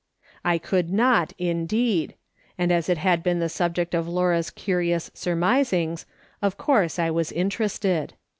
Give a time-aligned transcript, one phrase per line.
[0.43, 2.15] I could not, indeed;
[2.57, 6.07] and as it had been the subject of Laura's curious surmisings,
[6.41, 8.13] of course I was in terested.